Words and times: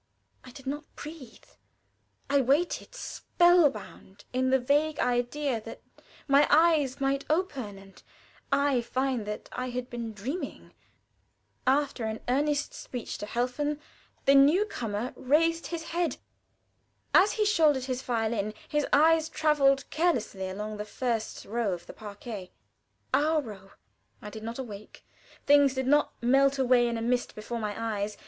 I 0.43 0.49
did 0.49 0.65
not 0.65 0.95
breathe. 0.95 1.43
I 2.27 2.41
waited, 2.41 2.95
spell 2.95 3.69
bound, 3.69 4.25
in 4.33 4.49
the 4.49 4.57
vague 4.57 4.97
idea 4.99 5.61
that 5.61 5.81
my 6.27 6.47
eyes 6.49 6.99
might 6.99 7.23
open 7.29 7.77
and 7.77 8.01
I 8.51 8.81
find 8.81 9.27
that 9.27 9.47
I 9.51 9.69
had 9.69 9.91
been 9.91 10.11
dreaming. 10.11 10.73
After 11.67 12.05
an 12.05 12.19
earnest 12.27 12.73
speech 12.73 13.19
to 13.19 13.27
Helfen 13.27 13.79
the 14.25 14.33
new 14.33 14.65
comer 14.65 15.13
raised 15.15 15.67
his 15.67 15.89
head. 15.89 16.17
As 17.13 17.33
he 17.33 17.45
shouldered 17.45 17.83
his 17.85 18.01
violin 18.01 18.55
his 18.67 18.87
eyes 18.91 19.29
traveled 19.29 19.87
carelessly 19.91 20.49
along 20.49 20.77
the 20.77 20.83
first 20.83 21.45
row 21.45 21.73
of 21.73 21.85
the 21.85 21.93
parquet 21.93 22.51
our 23.13 23.39
row. 23.39 23.69
I 24.19 24.31
did 24.31 24.41
not 24.41 24.57
awake; 24.57 25.05
things 25.45 25.75
did 25.75 25.85
not 25.85 26.11
melt 26.23 26.57
away 26.57 26.87
in 26.87 26.97
a 26.97 27.03
mist 27.03 27.35
before 27.35 27.59
my 27.59 27.75
eyes. 27.79 28.17